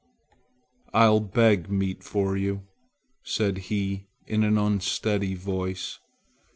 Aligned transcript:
"I'll 0.95 1.19
beg 1.19 1.69
meat 1.69 2.03
for 2.03 2.35
you!" 2.35 2.63
said 3.21 3.59
he 3.69 4.07
in 4.25 4.43
an 4.43 4.57
unsteady 4.57 5.35
voice. 5.35 5.99